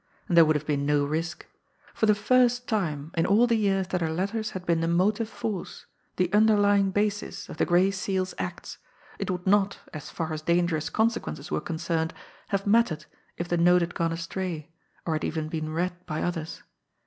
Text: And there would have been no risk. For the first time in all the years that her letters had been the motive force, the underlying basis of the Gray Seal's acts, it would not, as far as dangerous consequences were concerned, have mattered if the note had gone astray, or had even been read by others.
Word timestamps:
And 0.27 0.35
there 0.35 0.45
would 0.45 0.55
have 0.55 0.65
been 0.65 0.83
no 0.83 1.05
risk. 1.05 1.45
For 1.93 2.07
the 2.07 2.15
first 2.15 2.67
time 2.67 3.11
in 3.15 3.27
all 3.27 3.45
the 3.45 3.53
years 3.53 3.89
that 3.89 4.01
her 4.01 4.09
letters 4.09 4.49
had 4.57 4.65
been 4.65 4.81
the 4.81 4.87
motive 4.87 5.29
force, 5.29 5.85
the 6.15 6.33
underlying 6.33 6.89
basis 6.89 7.47
of 7.49 7.57
the 7.57 7.67
Gray 7.67 7.91
Seal's 7.91 8.33
acts, 8.39 8.79
it 9.19 9.29
would 9.29 9.45
not, 9.45 9.77
as 9.93 10.09
far 10.09 10.33
as 10.33 10.41
dangerous 10.41 10.89
consequences 10.89 11.51
were 11.51 11.61
concerned, 11.61 12.15
have 12.47 12.65
mattered 12.65 13.05
if 13.37 13.47
the 13.47 13.57
note 13.57 13.81
had 13.81 13.93
gone 13.93 14.11
astray, 14.11 14.71
or 15.05 15.13
had 15.13 15.23
even 15.23 15.49
been 15.49 15.69
read 15.71 16.03
by 16.07 16.23
others. 16.23 16.63